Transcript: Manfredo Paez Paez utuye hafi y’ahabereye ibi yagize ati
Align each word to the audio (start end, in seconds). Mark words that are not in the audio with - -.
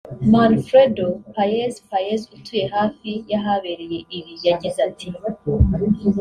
Manfredo 0.33 1.05
Paez 1.33 1.73
Paez 1.89 2.21
utuye 2.35 2.65
hafi 2.75 3.11
y’ahabereye 3.31 3.99
ibi 4.17 4.33
yagize 4.47 4.79
ati 4.89 5.07